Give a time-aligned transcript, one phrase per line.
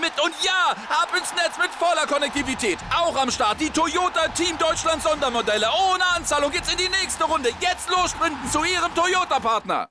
[0.00, 0.12] mit.
[0.22, 2.78] Und ja, ab ins Netz mit voller Konnektivität.
[2.94, 5.66] Auch am Start die Toyota Team Deutschland Sondermodelle.
[5.92, 7.50] Ohne Anzahlung geht's in die nächste Runde.
[7.60, 9.88] Jetzt los sprinten zu Ihrem Toyota-Partner.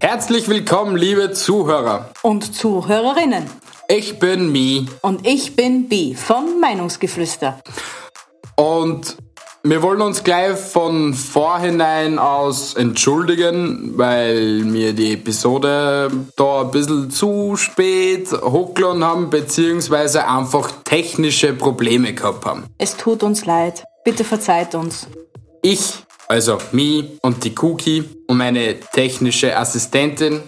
[0.00, 2.10] Herzlich willkommen, liebe Zuhörer.
[2.22, 3.44] Und Zuhörerinnen.
[3.88, 7.60] Ich bin Mi Und ich bin Bi von Meinungsgeflüster.
[8.56, 9.16] und
[9.62, 17.10] wir wollen uns gleich von vorhinein aus entschuldigen, weil wir die Episode da ein bisschen
[17.10, 22.64] zu spät hochgeladen haben, beziehungsweise einfach technische Probleme gehabt haben.
[22.78, 23.84] Es tut uns leid.
[24.04, 25.06] Bitte verzeiht uns.
[25.60, 25.94] Ich,
[26.26, 30.40] also Mi und die Cookie und meine technische Assistentin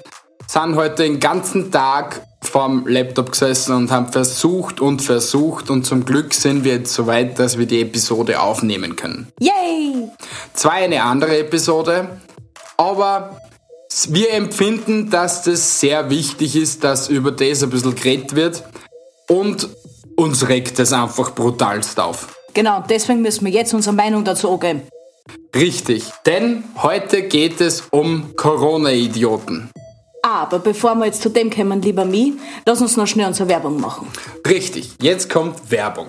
[0.47, 6.05] sind heute den ganzen Tag vorm Laptop gesessen und haben versucht und versucht und zum
[6.05, 9.33] Glück sind wir jetzt so weit, dass wir die Episode aufnehmen können.
[9.41, 10.09] Yay!
[10.53, 12.21] Zwar eine andere Episode,
[12.77, 13.39] aber
[14.09, 18.63] wir empfinden, dass das sehr wichtig ist, dass über das ein bisschen geredet wird
[19.29, 19.69] und
[20.17, 22.37] uns regt das einfach brutalst auf.
[22.53, 24.83] Genau, deswegen müssen wir jetzt unsere Meinung dazu angeben.
[25.55, 29.71] Richtig, denn heute geht es um Corona-Idioten.
[30.35, 32.35] Aber bevor wir jetzt zu dem kommen, lieber Mi,
[32.67, 34.09] lass uns noch schnell unsere Werbung machen.
[34.47, 36.07] Richtig, jetzt kommt Werbung.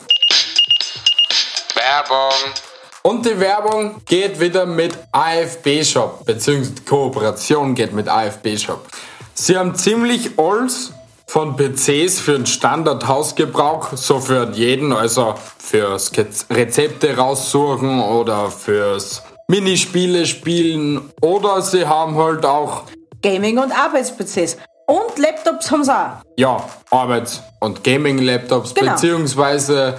[1.75, 2.53] Werbung.
[3.01, 8.87] Und die Werbung geht wieder mit AFB Shop, beziehungsweise die Kooperation geht mit AFB Shop.
[9.33, 10.93] Sie haben ziemlich alles
[11.27, 16.11] von PCs für den Standard-Hausgebrauch, so für jeden, also fürs
[16.49, 22.83] Rezepte raussuchen oder fürs Minispiele spielen oder sie haben halt auch
[23.23, 24.57] Gaming- und Arbeits-PCs.
[24.85, 26.17] Und Laptops haben sie auch.
[26.37, 26.61] ja,
[26.91, 28.91] Arbeits- und Gaming-Laptops, Genau.
[28.91, 29.95] beziehungsweise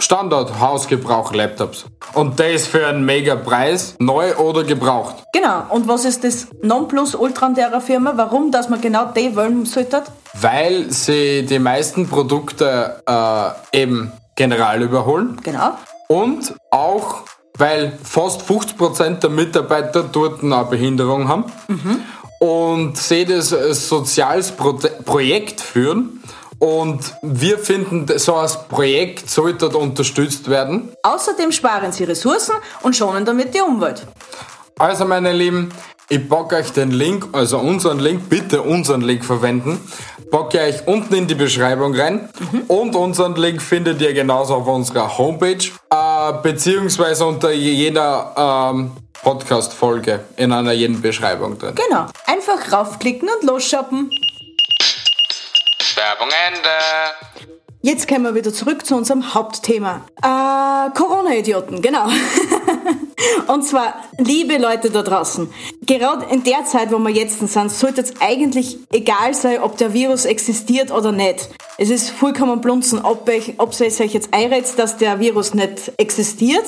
[0.00, 1.86] Standard-Hausgebrauch-Laptops.
[2.14, 5.16] Und das für einen mega Preis, neu oder gebraucht.
[5.32, 5.62] Genau.
[5.70, 8.12] Und was ist das Nonplusultra an der Firma?
[8.16, 10.02] Warum, dass man genau die wählen sollte?
[10.34, 15.70] Weil sie die meisten Produkte äh, eben general überholen Genau.
[16.08, 17.22] und auch
[17.56, 21.46] weil fast 50% der Mitarbeiter dort eine Behinderung haben
[22.38, 26.22] und sie das als soziales Pro Projekt führen.
[26.58, 30.92] Und wir finden, so ein Projekt sollte unterstützt werden.
[31.04, 34.04] Außerdem sparen sie Ressourcen und schonen damit die Umwelt.
[34.76, 35.70] Also meine Lieben,
[36.08, 39.80] ich packe euch den Link, also unseren Link, bitte unseren Link verwenden.
[40.30, 42.28] Packe ich euch unten in die Beschreibung rein.
[42.66, 48.90] Und unseren Link findet ihr genauso auf unserer Homepage, äh, beziehungsweise unter jeder ähm,
[49.28, 51.74] Podcast-Folge in einer jeden Beschreibung drin.
[51.74, 52.06] Genau.
[52.24, 54.10] Einfach raufklicken und losshoppen.
[55.96, 57.50] Werbung Ende.
[57.82, 60.06] Jetzt kommen wir wieder zurück zu unserem Hauptthema.
[60.22, 62.06] Äh, Corona-Idioten, genau.
[63.48, 65.52] Und zwar, liebe Leute da draußen,
[65.86, 69.92] gerade in der Zeit, wo wir jetzt sind, sollte es eigentlich egal sein, ob der
[69.92, 71.50] Virus existiert oder nicht.
[71.76, 75.92] Es ist vollkommen blunzen, ob, ich, ob es euch jetzt einredet, dass der Virus nicht
[75.98, 76.64] existiert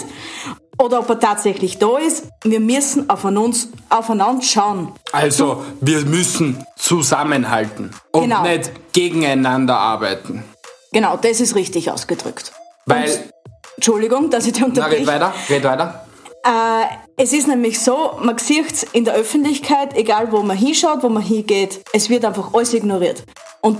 [0.81, 2.25] oder ob er tatsächlich da ist.
[2.43, 4.93] Wir müssen auf uns, aufeinander schauen.
[5.13, 8.43] Also, wir müssen zusammenhalten und Genau.
[8.43, 10.43] nicht gegeneinander arbeiten.
[10.93, 12.53] Genau, das ist richtig ausgedrückt.
[12.87, 13.09] Weil,
[13.77, 15.07] Entschuldigung, dass ich dich na, red unterbreche.
[15.07, 16.07] weiter, red weiter.
[16.43, 16.87] Äh,
[17.23, 21.23] es ist nämlich so, man sieht in der Öffentlichkeit, egal wo man hinschaut, wo man
[21.23, 23.25] hingeht, es wird einfach alles ignoriert.
[23.61, 23.79] Und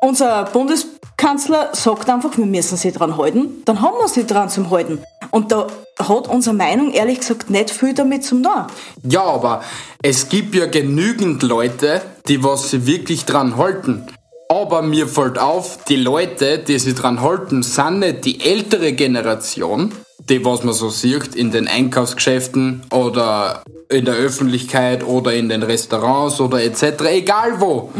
[0.00, 4.70] unser Bundeskanzler sagt einfach, wir müssen sie dran halten, dann haben wir sie dran zum
[4.70, 5.02] Halten.
[5.30, 5.66] Und da
[5.98, 8.66] hat unsere Meinung ehrlich gesagt nicht viel damit zum tun.
[9.02, 9.62] Ja, aber
[10.02, 14.06] es gibt ja genügend Leute, die was sie wirklich dran halten.
[14.48, 19.92] Aber mir fällt auf, die Leute, die sich dran halten, sind nicht die ältere Generation,
[20.28, 25.62] die was man so sieht in den Einkaufsgeschäften oder in der Öffentlichkeit oder in den
[25.62, 27.04] Restaurants oder etc.
[27.04, 27.92] Egal wo.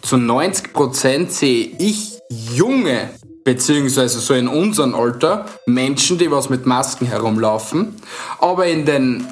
[0.00, 2.18] Zu 90% sehe ich
[2.54, 3.10] junge,
[3.44, 7.94] beziehungsweise so in unserem Alter, Menschen, die was mit Masken herumlaufen.
[8.40, 9.26] Aber in den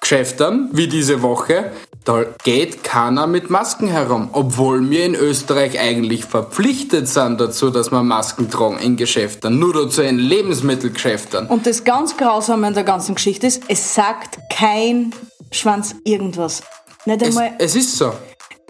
[0.00, 1.72] Geschäftern, wie diese Woche,
[2.04, 7.90] da geht keiner mit Masken herum, obwohl wir in Österreich eigentlich verpflichtet sind dazu, dass
[7.90, 11.46] wir Masken tragen in Geschäften, nur dazu in Lebensmittelgeschäften.
[11.46, 15.14] Und das ganz Grausame an der ganzen Geschichte ist, es sagt kein
[15.50, 16.62] Schwanz irgendwas.
[17.06, 18.12] Nicht Es, einmal, es ist so.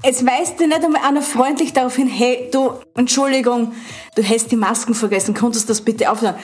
[0.05, 3.73] Es weist dir nicht einmal einer freundlich darauf hin, hey, du, Entschuldigung,
[4.15, 6.35] du hast die Masken vergessen, konntest das bitte aufhören?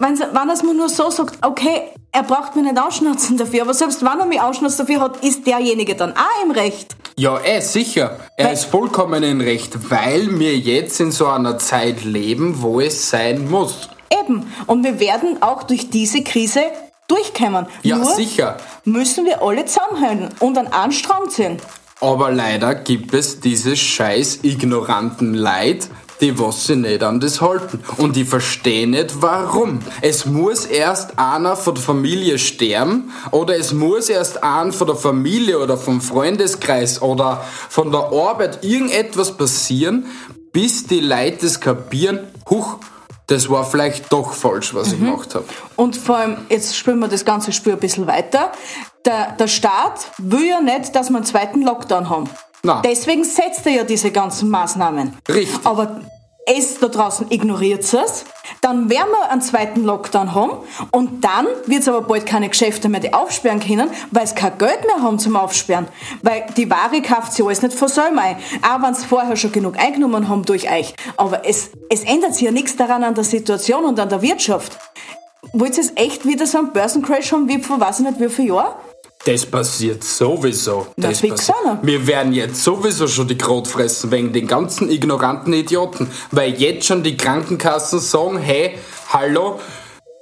[0.00, 3.62] Wenn, wenn er es mir nur so sagt, okay, er braucht mich nicht ausschnatzen dafür,
[3.62, 6.96] aber selbst wenn er mich ausschnatzt dafür hat, ist derjenige dann auch im Recht.
[7.16, 8.18] Ja, eh, sicher.
[8.36, 12.80] Er Weil- ist vollkommen in Recht, weil wir jetzt in so einer Zeit leben, wo
[12.80, 13.90] es sein muss.
[14.10, 14.50] Eben.
[14.66, 16.62] Und wir werden auch durch diese Krise
[17.06, 17.66] durchkommen.
[17.82, 18.56] Ja, Nur sicher.
[18.84, 21.58] müssen wir alle zusammenhalten und an einen Strang ziehen.
[22.04, 25.88] Aber leider gibt es diese scheiß ignoranten Leid,
[26.20, 27.82] die was sie nicht an das halten.
[27.96, 29.78] Und ich verstehe nicht warum.
[30.02, 34.96] Es muss erst einer von der Familie sterben oder es muss erst einer von der
[34.96, 40.04] Familie oder vom Freundeskreis oder von der Arbeit irgendetwas passieren,
[40.52, 42.20] bis die Leute das kapieren,
[42.50, 42.80] huch,
[43.28, 45.46] das war vielleicht doch falsch, was ich gemacht habe.
[45.76, 48.52] Und vor allem, jetzt spielen wir das ganze Spiel ein bisschen weiter.
[49.04, 52.30] Der, der Staat will ja nicht, dass wir einen zweiten Lockdown haben.
[52.62, 52.80] Na.
[52.82, 55.18] Deswegen setzt er ja diese ganzen Maßnahmen.
[55.28, 55.66] Richtig.
[55.66, 56.00] Aber
[56.46, 58.24] es da draußen ignoriert es,
[58.60, 60.52] dann werden wir einen zweiten Lockdown haben
[60.90, 64.56] und dann wird es aber bald keine Geschäfte mehr, die aufsperren können, weil sie kein
[64.58, 65.88] Geld mehr haben zum Aufsperren.
[66.22, 68.36] Weil die Ware kauft sie alles nicht von selber ein.
[68.62, 70.94] Auch wenn sie vorher schon genug eingenommen haben durch euch.
[71.16, 74.78] Aber es, es ändert sich ja nichts daran an der Situation und an der Wirtschaft.
[75.52, 78.28] Wollt ihr jetzt echt wieder so einen Börsencrash haben wie vor weiß ich nicht wie
[78.28, 78.74] viel Jahren?
[79.26, 80.86] Das passiert sowieso.
[80.96, 81.78] Na, Das fix passiert.
[81.82, 86.86] Wir werden jetzt sowieso schon die Krot fressen wegen den ganzen ignoranten Idioten, weil jetzt
[86.86, 88.78] schon die Krankenkassen sagen, hey,
[89.08, 89.60] hallo,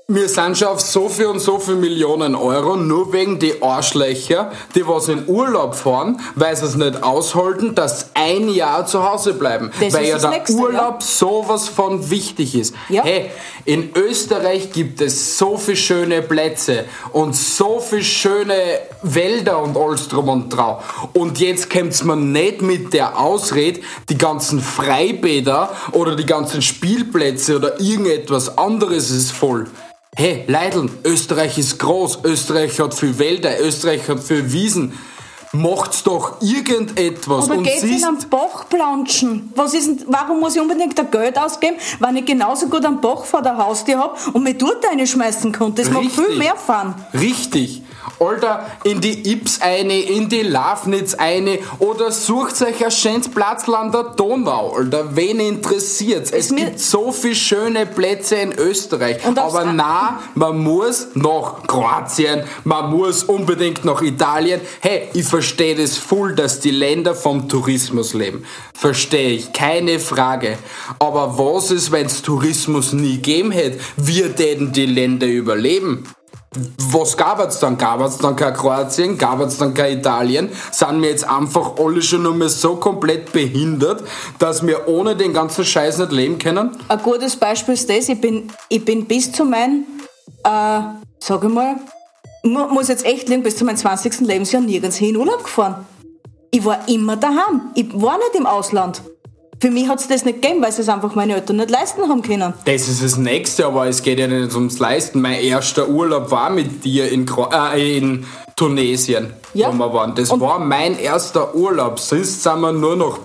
[0.09, 4.53] wir sind schon auf so viel und so viel Millionen Euro, nur wegen die Arschlöcher,
[4.75, 9.35] die was in Urlaub fahren, weil sie es nicht aushalten, dass ein Jahr zu Hause
[9.35, 9.71] bleiben.
[9.81, 12.75] Das weil ja der Nächste, Urlaub sowas von wichtig ist.
[12.89, 13.05] Ja.
[13.05, 13.31] Hey,
[13.65, 18.55] in Österreich gibt es so viele schöne Plätze und so viele schöne
[19.03, 21.09] Wälder und alles drum und drauf.
[21.15, 27.57] Und jetzt kommt's mir nicht mit der Ausrede, die ganzen Freibäder oder die ganzen Spielplätze
[27.57, 29.69] oder irgendetwas anderes ist voll.
[30.15, 34.93] Hey, Leideln, Österreich ist groß, Österreich hat viel Wälder, Österreich hat viel Wiesen.
[35.53, 39.51] Macht's doch irgendetwas Oder und geht's in siehst, einen Bach planschen?
[39.55, 43.01] Was ist denn, warum muss ich unbedingt da Geld ausgeben, wenn ich genauso gut einen
[43.01, 45.75] Bach vor der Haustür hab und mir dort reinschmeißen kann?
[45.75, 46.95] Das mag viel mehr fahren.
[47.15, 47.82] Richtig.
[48.19, 53.75] Alter, in die Ips eine, in die Lafnitz eine oder sucht euch ein schönes Platzl
[53.75, 55.15] an der Donau, Alter.
[55.17, 56.31] Wen interessiert's?
[56.31, 59.25] Es mir- gibt so viele schöne Plätze in Österreich.
[59.25, 64.61] Und Aber na, man muss nach Kroatien, man muss unbedingt nach Italien.
[64.81, 68.45] Hey, ich verstehe das voll, dass die Länder vom Tourismus leben.
[68.75, 70.59] Verstehe ich, keine Frage.
[70.99, 73.79] Aber was ist, wenn's Tourismus nie gegeben hätte?
[73.97, 76.05] Wir täten die Länder überleben.
[76.91, 77.79] Was gab es dann?
[77.79, 79.17] Gab es dann kein Kroatien?
[79.17, 80.51] Gab es dann kein Italien?
[80.71, 84.03] Sind wir jetzt einfach alle schon nur mehr so komplett behindert,
[84.39, 86.77] dass wir ohne den ganzen Scheiß nicht leben können?
[86.89, 89.85] Ein gutes Beispiel ist das, ich bin, ich bin bis zu meinem,
[90.45, 90.81] äh,
[91.19, 91.77] sag ich mal,
[92.43, 94.21] mu- muss jetzt echt liegen, bis zu meinem 20.
[94.21, 95.87] Lebensjahr nirgends hin in Urlaub gefahren.
[96.51, 97.71] Ich war immer daheim.
[97.75, 99.01] Ich war nicht im Ausland.
[99.63, 102.21] Für mich hat's das nicht gegeben, weil sie es einfach meine Eltern nicht leisten haben
[102.23, 102.53] können.
[102.65, 105.21] Das ist das Nächste, aber es geht ja nicht ums Leisten.
[105.21, 108.27] Mein erster Urlaub war mit dir in, Kro äh, in
[108.57, 109.69] Tunesien, Ja.
[109.69, 110.17] wo wir waren.
[110.17, 112.01] Das Und- war mein erster Urlaub.
[112.01, 113.19] Sonst sind wir nur nach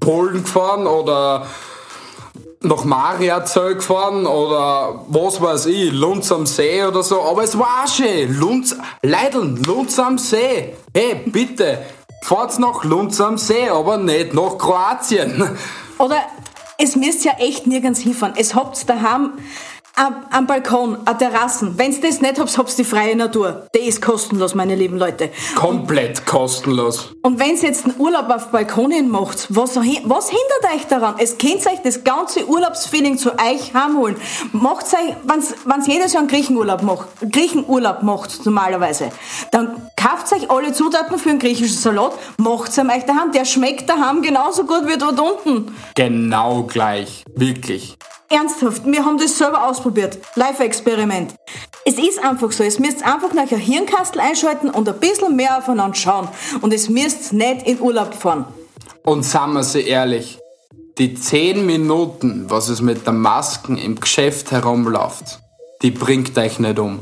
[0.00, 1.46] Polen gefahren oder
[2.60, 7.22] nach Mariazell gefahren oder was weiß ich, Lunz am See oder so.
[7.22, 8.38] Aber es war auch schön.
[8.38, 10.74] Lunz, Leideln, Lunz am See.
[10.92, 11.78] Hey, bitte,
[12.22, 15.56] fahrt's nach Lunz am See, aber nicht nach Kroatien.
[15.98, 16.22] Oder
[16.78, 18.34] es müsst ja echt nirgends hinfahren.
[18.36, 19.32] Es habt daheim
[20.00, 21.74] am, am Balkon, an Terrassen.
[21.76, 23.66] Wenn's das nicht habt, habt's die freie Natur.
[23.74, 25.30] Die ist kostenlos, meine lieben Leute.
[25.54, 27.10] Komplett kostenlos.
[27.22, 31.16] Und wenn's jetzt einen Urlaub auf Balkonien macht, was, was hindert euch daran?
[31.18, 34.16] Es könnt euch das ganze Urlaubsfeeling zu euch heimholen.
[34.52, 39.10] Macht's euch, wenn's, wenn's jedes Jahr einen Griechenurlaub macht, Griechenurlaub macht normalerweise,
[39.50, 43.32] dann kauft euch alle Zutaten für einen griechischen Salat, macht's am euch daheim.
[43.32, 45.74] Der schmeckt daheim genauso gut wie dort unten.
[45.94, 47.24] Genau gleich.
[47.34, 47.98] Wirklich.
[48.32, 50.18] Ernsthaft, wir haben das selber ausprobiert.
[50.36, 51.34] Live-Experiment.
[51.84, 55.58] Es ist einfach so, es müsst einfach nach ein Hirnkastel einschalten und ein bisschen mehr
[55.58, 56.28] aufeinander schauen.
[56.60, 58.44] Und es müsst nicht in Urlaub fahren.
[59.02, 60.38] Und sagen wir sie ehrlich,
[60.98, 65.40] die 10 Minuten, was es mit der Masken im Geschäft herumläuft,
[65.82, 67.00] die bringt euch nicht um.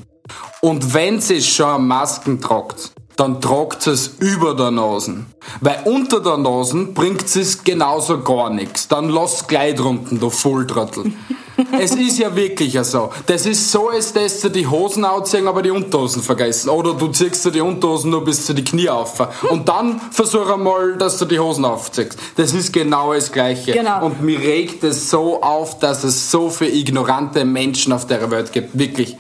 [0.62, 5.24] Und wenn sie schon Masken tragt, dann tragt es über der Nase.
[5.60, 8.86] Weil unter der Nase bringt es genauso gar nichts.
[8.86, 11.12] Dann lass gleich drunten, du Volltrottel.
[11.80, 13.10] es ist ja wirklich so.
[13.26, 16.68] Das ist so, als dass du die Hosen ausziehen, aber die Unterhosen vergessen.
[16.68, 19.18] Oder du ziehst dir die Unterhosen nur bis zu die Knie auf.
[19.50, 22.16] Und dann versuch einmal, dass du die Hosen aufziehst.
[22.36, 23.72] Das ist genau das Gleiche.
[23.72, 24.06] Genau.
[24.06, 28.52] Und mir regt es so auf, dass es so viele ignorante Menschen auf der Welt
[28.52, 28.78] gibt.
[28.78, 29.16] Wirklich.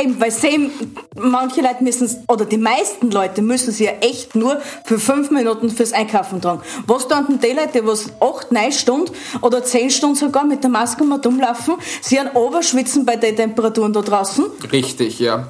[0.00, 0.70] Eben, weil sehen,
[1.16, 5.70] manche Leute müssen oder die meisten Leute müssen sie ja echt nur für fünf Minuten
[5.70, 6.62] fürs Einkaufen tragen.
[6.86, 10.70] Was da die Leute, die was acht, neun Stunden oder zehn Stunden sogar mit der
[10.70, 15.48] Maske mal rumlaufen, sie an Oberschwitzen bei den Temperaturen da draußen Richtig, ja.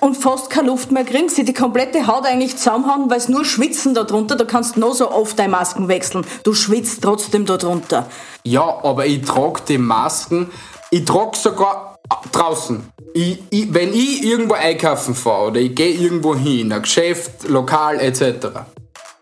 [0.00, 3.44] und fast keine Luft mehr kriegen, sie die komplette Haut eigentlich zusammenhauen, weil es nur
[3.44, 6.26] Schwitzen da drunter, da kannst du noch so oft deine Masken wechseln.
[6.44, 8.08] Du schwitzt trotzdem da drunter.
[8.44, 10.50] Ja, aber ich trage die Masken,
[10.90, 11.98] ich trage sogar
[12.32, 12.92] draußen.
[13.16, 17.98] Ich, ich, wenn ich irgendwo einkaufen fahre oder ich gehe irgendwo hin, ein Geschäft, Lokal
[17.98, 18.48] etc.,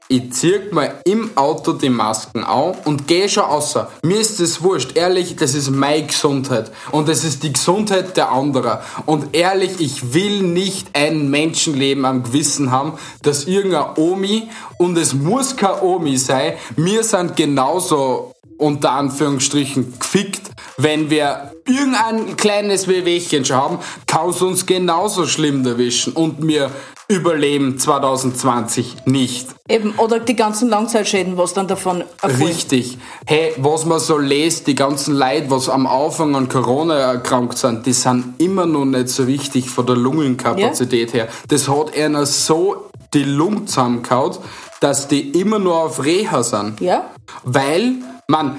[0.08, 3.88] ich zieh mir im Auto die Masken an und gehe schon außer.
[4.02, 4.96] Mir ist das wurscht.
[4.96, 6.72] Ehrlich, das ist meine Gesundheit.
[6.90, 8.80] Und das ist die Gesundheit der anderen.
[9.06, 15.14] Und ehrlich, ich will nicht ein Menschenleben am Gewissen haben, dass irgendeine Omi, und es
[15.14, 23.44] muss keine Omi sein, wir sind genauso unter Anführungsstrichen gefickt, wenn wir irgendein kleines Wehwehchen
[23.44, 26.70] schon haben, kann es uns genauso schlimm erwischen und wir
[27.08, 29.48] überleben 2020 nicht.
[29.68, 32.44] Eben, oder die ganzen Langzeitschäden, was dann davon erfolgen.
[32.44, 32.98] Richtig.
[33.26, 37.84] Hey, was man so lest, die ganzen Leute, was am Anfang an Corona erkrankt sind,
[37.86, 41.28] die sind immer noch nicht so richtig von der Lungenkapazität her.
[41.48, 44.36] Das hat einer so die Lunge zusammengehauen,
[44.80, 46.80] dass die immer nur auf Reha sind.
[46.80, 47.10] Ja?
[47.44, 47.94] Weil,
[48.28, 48.56] man,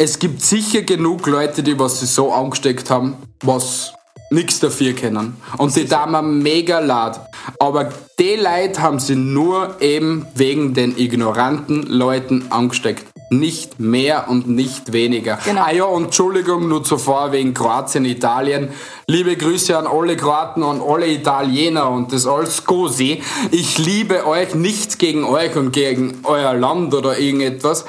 [0.00, 3.92] es gibt sicher genug Leute, die was sie so angesteckt haben, was
[4.30, 5.36] nichts dafür können.
[5.58, 7.20] Und die mir mega leid.
[7.58, 13.04] Aber die Leute haben sie nur eben wegen den ignoranten Leuten angesteckt.
[13.28, 15.38] Nicht mehr und nicht weniger.
[15.44, 15.64] Genau.
[15.64, 18.70] Ah ja, und Entschuldigung nur zuvor wegen Kroatien, Italien.
[19.06, 23.22] Liebe Grüße an alle Kroaten und alle Italiener und das alles Gosi.
[23.50, 27.84] Ich liebe euch, nichts gegen euch und gegen euer Land oder irgendetwas.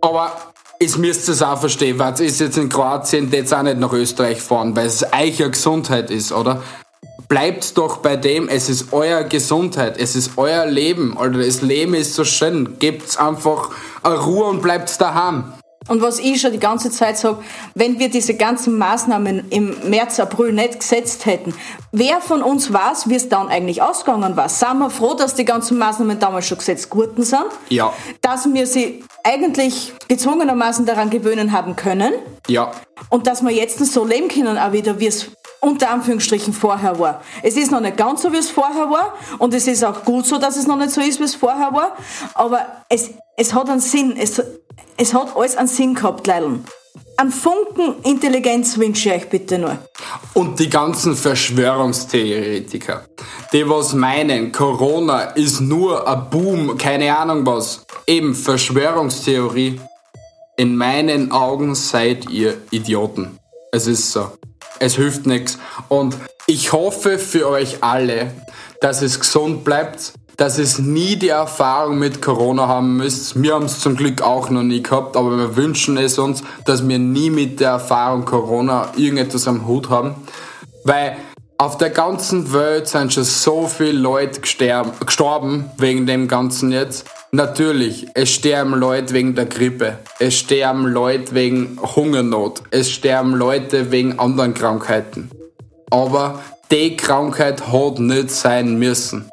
[0.00, 0.51] Aber
[0.84, 3.92] es müsst es auch verstehen, weil es ist jetzt in Kroatien, jetzt auch nicht nach
[3.92, 6.62] Österreich fahren, weil es eicher Gesundheit ist, oder?
[7.28, 11.94] Bleibt doch bei dem, es ist euer Gesundheit, es ist euer Leben, oder das Leben
[11.94, 12.78] ist so schön.
[12.78, 13.70] Gebt's einfach
[14.04, 15.52] Ruhe und bleibt daheim.
[15.88, 17.38] Und was ich schon die ganze Zeit sage,
[17.74, 21.54] wenn wir diese ganzen Maßnahmen im März, April nicht gesetzt hätten,
[21.90, 24.48] wer von uns weiß, wie es dann eigentlich ausgegangen war?
[24.48, 27.46] Sind wir froh, dass die ganzen Maßnahmen damals schon gesetzt geworden sind?
[27.68, 27.92] Ja.
[28.20, 32.12] Dass wir sie eigentlich gezwungenermaßen daran gewöhnen haben können
[32.48, 32.72] Ja,
[33.08, 37.22] und dass wir jetzt so leben können, auch wieder, wie es unter Anführungsstrichen vorher war.
[37.42, 40.26] Es ist noch nicht ganz so, wie es vorher war und es ist auch gut
[40.26, 41.96] so, dass es noch nicht so ist, wie es vorher war,
[42.34, 44.42] aber es, es hat einen Sinn, es,
[44.96, 46.64] es hat alles einen Sinn gehabt, Leideln.
[47.16, 49.78] Ein Funken Intelligenz wünsche ich euch bitte nur.
[50.34, 53.04] Und die ganzen Verschwörungstheoretiker,
[53.52, 57.84] die was meinen, Corona ist nur ein Boom, keine Ahnung was.
[58.06, 59.80] Eben Verschwörungstheorie.
[60.56, 63.38] In meinen Augen seid ihr Idioten.
[63.72, 64.32] Es ist so.
[64.78, 65.58] Es hilft nichts.
[65.88, 68.32] Und ich hoffe für euch alle,
[68.80, 73.40] dass es gesund bleibt, dass es nie die Erfahrung mit Corona haben müsst.
[73.40, 76.86] Wir haben es zum Glück auch noch nie gehabt, aber wir wünschen es uns, dass
[76.88, 80.14] wir nie mit der Erfahrung Corona irgendetwas am Hut haben.
[80.84, 81.16] Weil
[81.58, 87.06] auf der ganzen Welt sind schon so viele Leute gestorben wegen dem Ganzen jetzt.
[87.30, 89.98] Natürlich, es sterben Leute wegen der Grippe.
[90.18, 92.62] Es sterben Leute wegen Hungernot.
[92.72, 95.30] Es sterben Leute wegen anderen Krankheiten.
[95.88, 96.40] Aber
[96.72, 99.30] die Krankheit hat nicht sein müssen.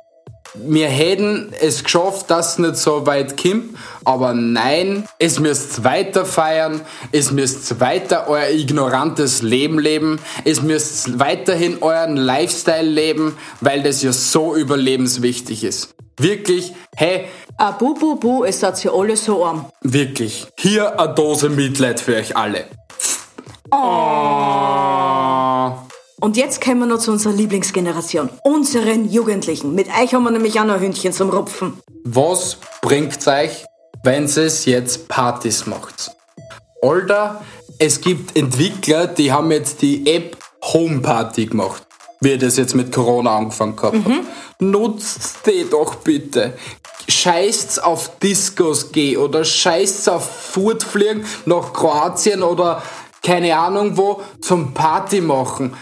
[0.67, 6.25] Wir hätten es geschafft, dass es nicht so weit kommt, aber nein, es müsst weiter
[6.25, 13.83] feiern, es müsst weiter euer ignorantes Leben leben, es müsst weiterhin euren Lifestyle leben, weil
[13.83, 15.95] das ja so überlebenswichtig ist.
[16.17, 17.25] Wirklich, hey,
[17.61, 19.65] Ah, bu, bu, bu, es hat ja alle so arm.
[19.81, 22.65] wirklich, hier eine Dose Mitleid für euch alle.
[23.71, 25.08] Oh.
[26.21, 29.73] Und jetzt kommen wir noch zu unserer Lieblingsgeneration, unseren Jugendlichen.
[29.73, 31.79] Mit euch haben wir nämlich auch noch Hündchen zum Rupfen.
[32.03, 33.63] Was bringt's euch,
[34.03, 36.11] wenn es jetzt Partys macht?
[36.81, 37.41] Alter,
[37.77, 40.37] es gibt Entwickler, die haben jetzt die App
[40.73, 41.85] Home Party gemacht.
[42.19, 44.13] Wie ich das jetzt mit Corona angefangen gehabt hab.
[44.59, 46.57] Nutzt die doch bitte.
[47.07, 52.83] Scheißt's auf Discos geh oder scheißt's auf Fortfliegen nach Kroatien oder
[53.23, 55.75] keine Ahnung wo zum Party machen.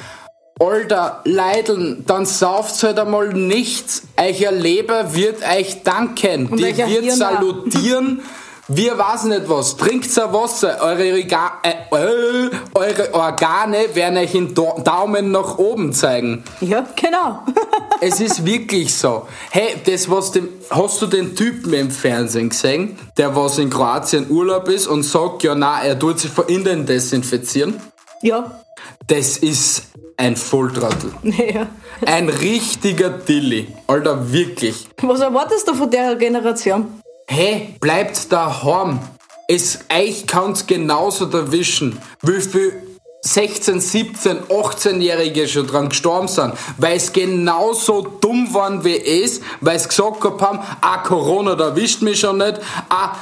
[0.59, 4.03] Alter, Leideln, dann sauft's halt einmal nichts.
[4.17, 6.47] Euer Leber wird euch danken.
[6.47, 7.15] Und Die wird Hirn auch.
[7.15, 8.21] salutieren.
[8.69, 9.77] Wir weiß nicht was.
[9.77, 10.79] Trinkt ein Wasser.
[10.81, 16.43] Eure, Rega äh, äh, eure Organe werden euch den Daumen nach oben zeigen.
[16.61, 17.43] Ja, genau.
[17.99, 19.27] Es ist wirklich so.
[19.49, 24.29] Hey, das was dem, hast du den Typen im Fernsehen gesehen, der was in Kroatien
[24.29, 27.79] Urlaub ist und sagt, ja na, er tut sich von innen desinfizieren?
[28.21, 28.61] ja.
[29.07, 29.83] Das ist
[30.17, 31.13] ein Volltrottel.
[31.23, 31.67] ja.
[32.05, 33.67] Ein richtiger Dilly.
[33.85, 34.87] Alter, wirklich.
[35.01, 37.01] Was erwartest du von der Generation?
[37.27, 38.99] Hey, bleibt daheim.
[39.47, 42.73] Es euch kann's genauso erwischen, wie viel
[43.21, 49.77] 16, 17, 18-Jährige schon dran gestorben sind, weil es genauso dumm waren wie es, weil
[49.77, 52.59] es gesagt haben, ah, Corona, da erwischt mich schon nicht,
[52.89, 53.15] ah,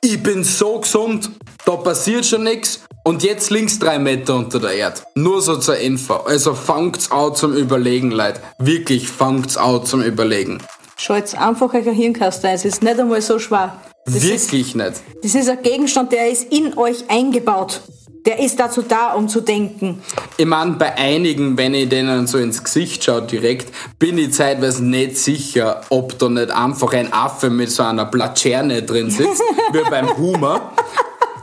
[0.00, 1.30] ich bin so gesund,
[1.64, 5.00] da passiert schon nichts und jetzt links drei Meter unter der Erde.
[5.14, 6.14] Nur so zur Info.
[6.14, 8.40] Also fangt's auch zum Überlegen, Leute.
[8.58, 10.58] Wirklich fangt's auch zum Überlegen.
[10.96, 12.56] Schalt's einfach euch ein Hirnkasten ein.
[12.56, 13.76] Es ist nicht einmal so schwer.
[14.04, 14.92] Das ist, Wirklich nicht.
[15.22, 17.80] das ist ein Gegenstand, der ist in euch eingebaut.
[18.26, 20.02] Der ist dazu da, um zu denken.
[20.36, 24.84] Ich mein, bei einigen, wenn ich denen so ins Gesicht schaue direkt, bin ich zeitweise
[24.84, 29.40] nicht sicher, ob da nicht einfach ein Affe mit so einer Platscherne drin sitzt,
[29.72, 30.72] wie beim Humor.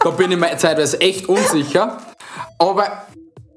[0.07, 1.97] Da bin ich mir zeitweise echt unsicher.
[2.59, 2.85] Aber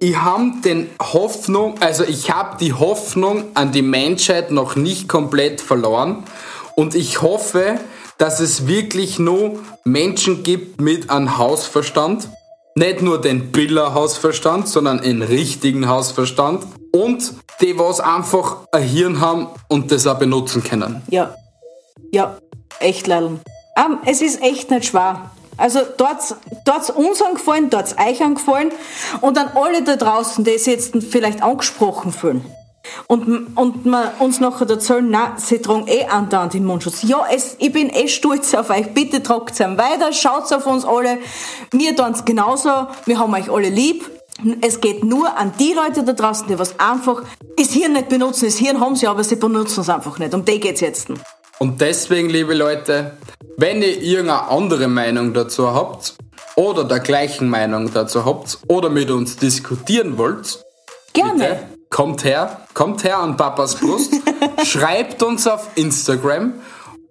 [0.01, 5.61] ich habe den Hoffnung, also ich habe die Hoffnung an die Menschheit noch nicht komplett
[5.61, 6.25] verloren.
[6.75, 7.79] Und ich hoffe,
[8.19, 12.29] dass es wirklich nur Menschen gibt mit einem Hausverstand.
[12.75, 16.67] Nicht nur den Biller-Hausverstand, sondern einen richtigen Hausverstand.
[16.93, 21.03] Und die, was einfach ein Hirn haben und das auch benutzen können.
[21.11, 21.33] Ja.
[22.11, 22.39] Ja,
[22.81, 23.39] echt leider.
[23.77, 25.31] Ähm, es ist echt nicht schwer.
[25.61, 28.71] Also dort dort's uns angefallen, dort's euch angefallen
[29.21, 32.45] und an alle da draußen, die sich jetzt vielleicht angesprochen fühlen.
[33.07, 37.03] Und, und man uns nachher erzählen, na, sie tragen eh andauernd den Mundschutz.
[37.03, 38.95] Ja, es, ich bin eh stolz auf euch.
[38.95, 41.19] Bitte tragt ihn weiter, schaut auf uns alle.
[41.73, 42.89] Wir tun's genauso.
[43.05, 44.11] Wir haben euch alle lieb.
[44.63, 47.23] Es geht nur an die Leute da draußen, die was einfach
[47.59, 48.47] das Hirn nicht benutzen.
[48.47, 50.33] Das Hirn haben sie, aber sie benutzen es einfach nicht.
[50.33, 51.09] Um die geht's jetzt.
[51.63, 53.19] Und deswegen, liebe Leute,
[53.59, 56.15] wenn ihr irgendeine andere Meinung dazu habt
[56.57, 60.65] oder der gleichen Meinung dazu habt oder mit uns diskutieren wollt,
[61.13, 61.33] Gerne.
[61.33, 61.59] bitte,
[61.91, 64.15] kommt her, kommt her an Papas Brust,
[64.65, 66.55] schreibt uns auf Instagram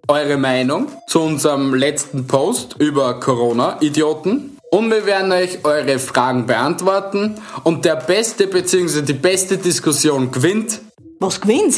[0.08, 7.36] eure Meinung zu unserem letzten Post über Corona-Idioten und wir werden euch eure Fragen beantworten
[7.62, 9.02] und der beste bzw.
[9.02, 10.80] die beste Diskussion gewinnt.
[11.20, 11.76] Was gewinnt?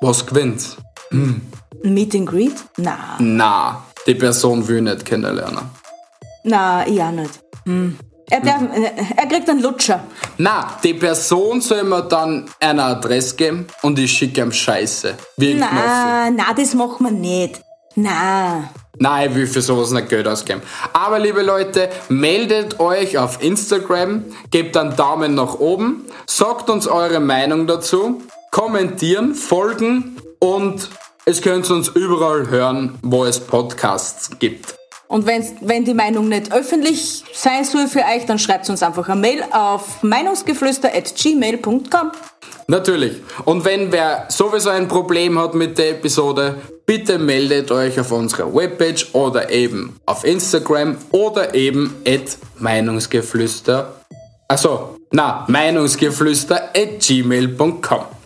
[0.00, 0.78] Was gewinnt?
[1.10, 1.42] Ein
[1.84, 2.54] Meet and Greet?
[2.78, 5.64] Na, Na, die Person will nicht kennenlernen.
[6.44, 7.40] na, ich auch nicht.
[7.66, 7.98] Hm.
[8.30, 8.62] Er, darf,
[9.16, 10.02] er kriegt einen Lutscher.
[10.38, 15.14] Na, die Person soll mir dann eine Adresse geben und ich schicke ihm Scheiße.
[15.36, 15.54] Wie.
[15.54, 17.60] Na, na, das machen wir nicht.
[17.96, 18.70] Na.
[18.96, 20.62] Nein, ich will für sowas nicht Geld ausgeben.
[20.94, 27.20] Aber liebe Leute, meldet euch auf Instagram, gebt einen Daumen nach oben, sagt uns eure
[27.20, 30.88] Meinung dazu, kommentieren, folgen und
[31.26, 34.74] es könnt ihr uns überall hören, wo es Podcasts gibt.
[35.08, 39.08] Und wenn's, wenn die Meinung nicht öffentlich sein soll für euch, dann schreibt uns einfach
[39.08, 42.12] eine Mail auf meinungsgeflüster.gmail.com.
[42.66, 43.22] Natürlich.
[43.44, 46.56] Und wenn wer sowieso ein Problem hat mit der Episode,
[46.86, 53.94] bitte meldet euch auf unserer Webpage oder eben auf Instagram oder eben at Meinungsgeflüster.
[54.48, 58.23] Also, na, Meinungsgeflüster at gmail.com.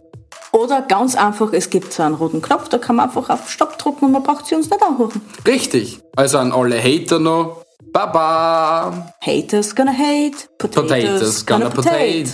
[0.58, 3.78] Oder ganz einfach, es gibt so einen roten Knopf, da kann man einfach auf Stopp
[3.78, 5.22] drücken und man braucht sie uns nicht anhören.
[5.46, 6.00] Richtig.
[6.16, 7.62] Also an alle Hater noch.
[7.92, 9.14] Baba.
[9.24, 12.26] Haters gonna hate, potatoes, Potatoes gonna potate.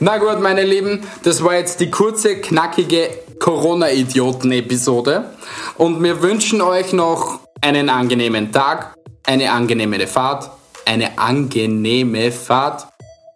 [0.00, 5.30] Na gut, meine Lieben, das war jetzt die kurze, knackige Corona-Idioten-Episode.
[5.78, 10.50] Und wir wünschen euch noch einen angenehmen Tag, eine angenehme Fahrt,
[10.84, 12.88] eine angenehme Fahrt.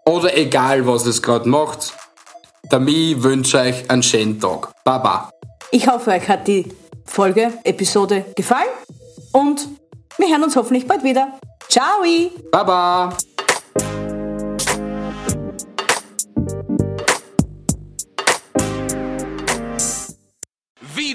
[0.05, 1.95] Oder egal, was es gerade macht.
[2.71, 4.73] Damit wünsche euch einen schönen Tag.
[4.85, 5.31] Baba.
[5.73, 6.73] Ich hoffe, euch hat die
[7.05, 8.71] Folge, Episode gefallen
[9.33, 9.69] und
[10.17, 11.41] wir hören uns hoffentlich bald wieder.
[11.69, 12.03] Ciao!
[12.53, 13.17] Baba.